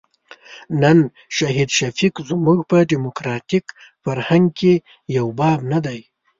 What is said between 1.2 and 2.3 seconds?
شهید شفیق